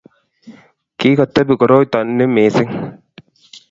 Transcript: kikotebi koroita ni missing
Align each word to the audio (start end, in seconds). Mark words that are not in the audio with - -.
kikotebi 0.99 1.53
koroita 1.59 1.97
ni 2.17 2.25
missing 2.35 2.71